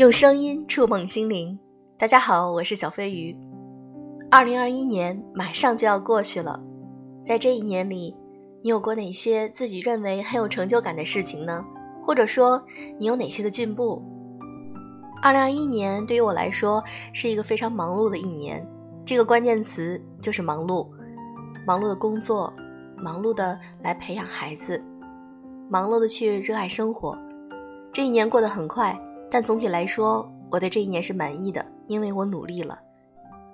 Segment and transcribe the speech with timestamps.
[0.00, 1.58] 用声音触碰心灵。
[1.98, 3.36] 大家好，我是小飞鱼。
[4.30, 6.58] 二零二一年马上就要过去了，
[7.22, 8.16] 在这一年里，
[8.62, 11.62] 你有过哪些自己认为很有成就感的事情呢？
[12.02, 12.64] 或者说，
[12.98, 14.02] 你有哪些的进步？
[15.20, 18.66] 二零二一年对于我来说是一个非常忙碌的一年，
[19.04, 20.88] 这个关键词就是忙碌。
[21.66, 22.50] 忙碌的工作，
[22.96, 24.82] 忙碌的来培养孩子，
[25.68, 27.14] 忙碌的去热爱生活。
[27.92, 28.98] 这一年过得很快。
[29.30, 32.78] 但总体来说，我对这一年是满意的，因为我努力了。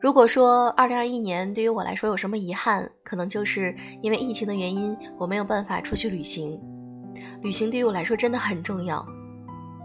[0.00, 6.58] 如果说2021年对于我来说有什么遗憾，可能就是因为疫情的原因，我没有办法出去旅行。
[7.42, 9.04] 旅行对于我来说真的很重要，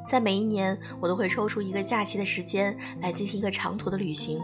[0.08, 4.40] 在每一年我都会抽出一个假期的时间来进行一个长途的旅行。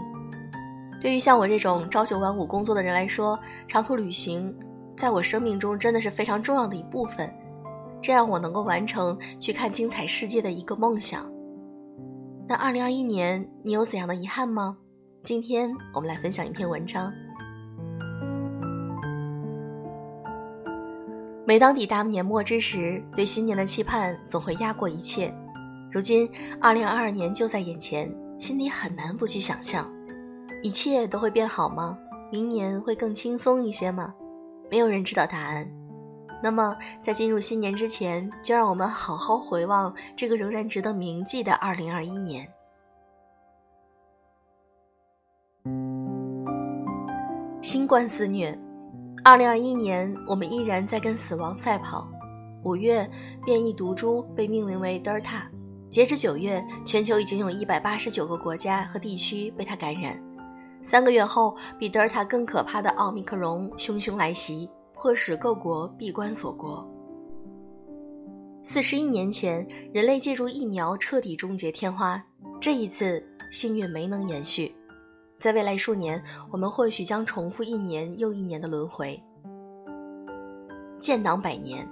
[1.00, 4.54] 对于像我这种朝九晚五工作的人来说，长途旅行
[4.98, 7.32] 在我生命中真的是非常重要的一部分。
[8.02, 11.30] 这让我能够完成去看精彩世界的一个梦想。
[12.48, 14.78] 那二零二一年你有怎样的遗憾吗？
[15.24, 17.12] 今天我们来分享一篇文章。
[21.46, 25.34] 每当抵达年末之时，对新年的期盼总会压过一切。
[25.92, 26.30] 如今
[26.62, 29.92] 二零二二年就在眼前，心里很难不去想象，
[30.62, 31.98] 一切都会变好吗？
[32.32, 34.14] 明年会更轻松一些吗？
[34.70, 35.68] 没有人知道答案。
[36.42, 42.48] 那么，在进入新年之前，就让我们好好回望这个仍然值得铭记的2021年。
[47.62, 48.58] 新冠肆虐
[49.26, 52.08] ，2021年我们依然在跟死亡赛跑。
[52.64, 53.10] 五月，
[53.46, 55.46] 变异毒株被命名为德尔塔，
[55.90, 60.18] 截至九月，全球已经有一百八十九个国家和地区被它感染。
[60.82, 64.70] 三个月后，比德尔塔更可怕的奥密克戎汹汹来袭。
[65.02, 66.86] 迫使各国闭关锁国。
[68.66, 72.22] 四十一年前，人类借助疫苗彻底终结天花，
[72.60, 74.76] 这一次幸运没能延续。
[75.40, 76.22] 在未来数年，
[76.52, 79.18] 我们或许将重复一年又一年的轮回。
[81.00, 81.88] 建党百年，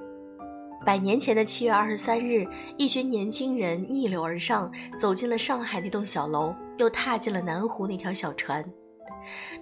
[0.85, 2.45] 百年前的七月二十三日，
[2.75, 4.69] 一群年轻人逆流而上，
[4.99, 8.61] 走进了上海那栋小楼，又踏进了南湖那条小船。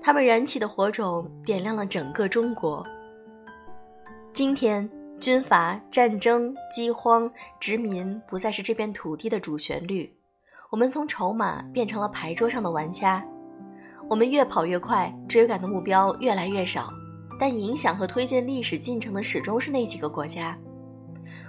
[0.01, 2.83] 他们燃起的火种，点亮了整个中国。
[4.35, 10.13] 今天，军阀、战争、饥荒、殖民不再是这片土地的主旋律，
[10.69, 13.25] 我们从筹码变成了牌桌上的玩家。
[14.09, 16.91] 我们越跑越快，追赶的目标越来越少，
[17.39, 20.57] 但影响和推进历史进程的始终是那几个国家。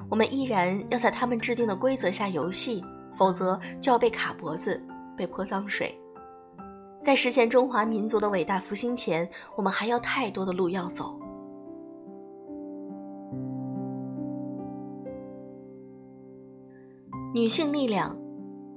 [0.08, 2.84] 我们依然要在他们制定的规则下游戏，
[3.16, 4.80] 否则就要被卡脖子，
[5.16, 5.92] 被泼脏水。
[7.02, 11.18] 在实现中华民族的伟大复兴前，我们还有太多的路要走。
[17.36, 18.16] 女性力量，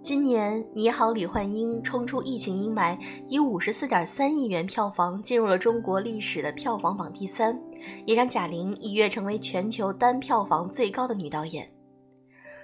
[0.04, 7.58] 今年《你好，李焕英》冲出疫情阴霾，以五十四点三亿元票房进入了中国历史的票房榜第三，
[8.06, 11.72] 也让贾玲一跃成为全球单票房最高的女导演。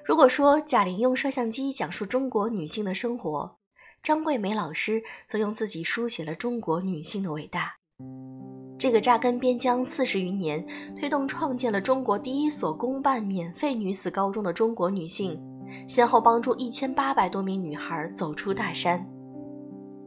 [0.03, 3.55] 如果说贾玲用摄像机讲述中国女性的生活，
[4.03, 7.71] 张桂梅老师则用自己书写了中国女性的伟大。
[8.77, 15.41] 这个扎根边疆四十余年，推动创建了中国第一所公办免费女子高中的中国女性。
[15.87, 19.05] 先后帮助一千八百多名女孩走出大山。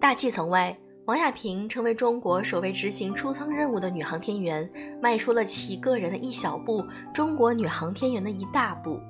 [0.01, 4.71] 大气层外，王亚平成为中国首位执行出舱任务的女航天员，
[5.01, 9.01] 迈出了其个人的一小步，中国女航天员的一大步。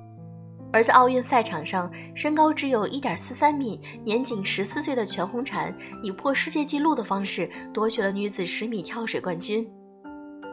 [0.71, 9.67] 而在奥运赛场上，身高只有一点四三米、年仅十四岁的全红婵，以破世界纪录的方式夺取了女子十米跳水冠军。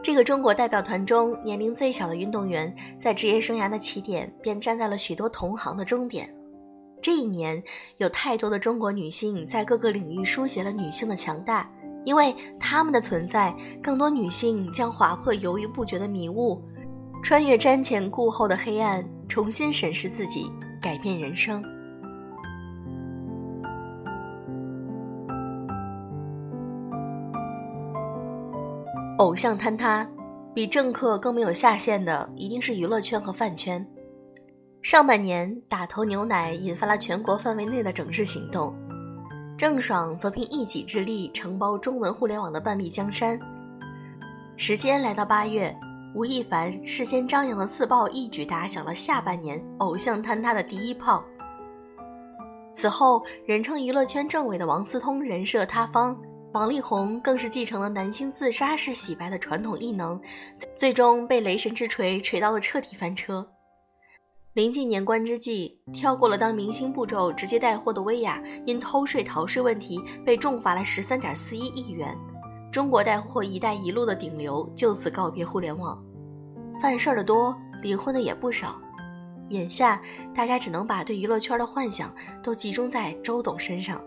[0.06, 6.32] 这个中国代表团中年龄最小的运动员，在职业生涯的起点便站在了许多同行的终点。
[7.02, 7.60] 这一年，
[7.96, 11.68] 有太多的中国女性在各个领域书写了女性的强大，
[12.04, 13.52] 因为她们的存在，
[13.82, 16.62] 更多女性将划破犹豫不决的迷雾，
[17.20, 20.48] 穿越瞻前顾后的黑暗，重新审视自己，
[20.80, 21.60] 改变人生。
[29.18, 30.06] 偶像坍塌，
[30.54, 33.84] 比政客更没有下限的，一定是娱乐圈和饭圈。
[34.82, 38.76] 上半年，打头牛奶引发了全国范围内的整治行动，
[39.56, 43.40] 郑爽则凭一己之力承包中文互联网的半壁江山。
[44.54, 45.74] 时间来到八月，
[46.14, 51.24] 吴亦凡事先张扬的自曝一举打响了下半年偶像坍塌的第一炮。
[52.70, 56.14] 此后，人称娱乐圈政委的王思聪人设塌方。
[56.56, 60.18] 王力宏更是继承了男星自杀式洗白的传统异能，
[60.74, 63.46] 最终被雷神之锤锤到了彻底翻车。
[64.54, 72.16] 临近年关之际，跳过了当明星步骤直接带货的薇娅，因偷税逃税问题被重罚了十三点四一亿元。
[72.72, 76.02] 中国带货“一带一路”的顶流就此告别互联网。
[76.80, 78.80] 犯事儿的多，离婚的也不少。
[79.50, 80.00] 眼下，
[80.34, 82.10] 大家只能把对娱乐圈的幻想
[82.42, 84.02] 都集中在周董身上。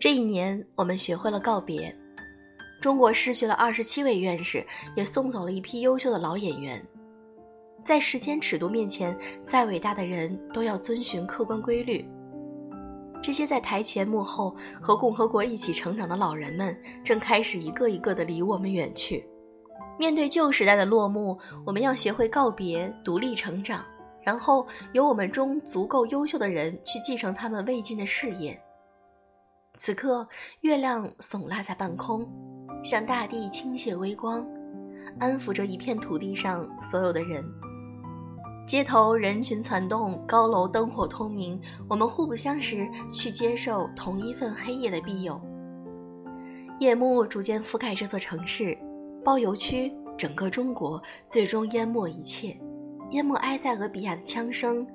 [0.00, 1.94] 这一年，我们学会了告别。
[2.80, 4.66] 中国失去了二十七位院士，
[4.96, 6.82] 也送走了一批优秀的老演员。
[7.84, 9.14] 在时间尺度面前，
[9.44, 12.02] 再伟大的人都要遵循客观规律。
[13.22, 16.74] 这些在台前幕后和共和国一起成长的老人们，
[17.04, 19.28] 正开始一个一个的离我们远去。
[19.98, 23.84] 面对旧时代的落幕，我们要学会告别，独立成长，
[24.22, 28.58] 然后由我们中足够优秀的人去继承他们未尽的事业。
[29.82, 30.28] 此刻，
[30.60, 32.28] 月亮耸拉在半空。
[32.84, 34.46] 向大地倾泻微光，
[35.18, 37.42] 安抚着一片土地上所有的人。
[38.66, 45.40] 街头人群攒动，高楼灯火通明，我们互不相识，去接受同一份黑夜的庇佑。
[46.78, 48.76] 夜幕逐渐覆盖这座城市，
[49.24, 52.54] 包邮区，整个中国，最终淹没一切，
[53.12, 54.86] 淹没埃塞俄比亚的枪声，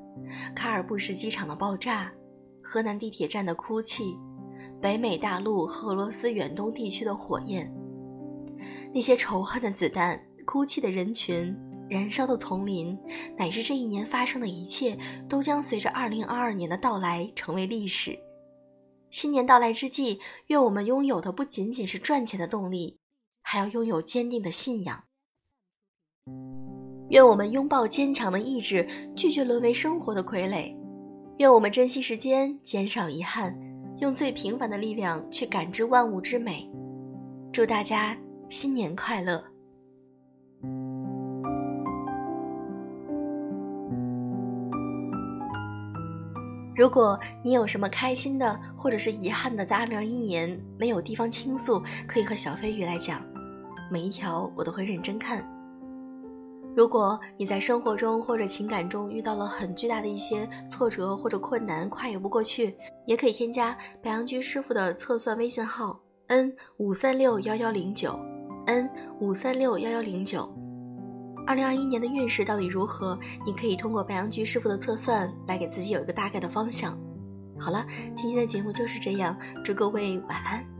[0.56, 2.12] 卡尔布什机场的爆炸，
[2.62, 4.16] 河南地铁站的哭泣。
[4.86, 7.74] 北美大陆和俄罗斯远东地区的火焰，
[8.94, 11.58] 那些仇恨的子弹、哭泣的人群、
[11.90, 12.96] 燃烧的丛林，
[13.36, 14.96] 乃至这一年发生的一切，
[15.28, 18.16] 都将随着2022年的到来成为历史。
[19.10, 23.00] 新年到来之际，愿我们拥有的不仅仅是赚钱的动力，
[23.42, 25.06] 还要拥有坚定的信仰。
[27.10, 30.78] 愿我们拥抱坚强的意志，拒绝沦为生活的傀儡。
[31.40, 33.60] 愿我们珍惜时间，减少遗憾。
[34.00, 36.70] 用最平凡的力量去感知万物之美，
[37.52, 38.16] 祝大家
[38.50, 39.42] 新年快乐！
[46.76, 53.22] 如果你有什么开心的或者是遗憾的，在二零二一年没有地方倾诉，可以和小飞鱼来讲，
[53.90, 55.55] 每一条我都会认真看。
[56.76, 68.20] 如果你在生活中或者情感中遇到了很巨大的一些挫折或者困难，跨越不过去，也可以添加白羊居师傅的测算微信号 n 五三六幺幺零九
[68.66, 68.90] n
[69.22, 70.54] 五三六幺幺零九。
[71.48, 73.18] 二零二一年的运势到底如何？
[73.46, 76.98] 你可以通过白羊居师傅的测算来给自己有一个大概的方向。
[77.58, 80.75] 好了，今天的节目就是这样，祝各位晚安。